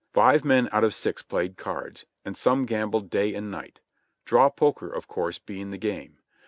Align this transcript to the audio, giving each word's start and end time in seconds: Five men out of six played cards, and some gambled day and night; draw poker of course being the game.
Five 0.13 0.43
men 0.43 0.67
out 0.71 0.83
of 0.83 0.95
six 0.95 1.21
played 1.21 1.57
cards, 1.57 2.07
and 2.25 2.35
some 2.35 2.65
gambled 2.65 3.11
day 3.11 3.35
and 3.35 3.51
night; 3.51 3.81
draw 4.25 4.49
poker 4.49 4.89
of 4.89 5.07
course 5.07 5.37
being 5.37 5.69
the 5.69 5.77
game. 5.77 6.17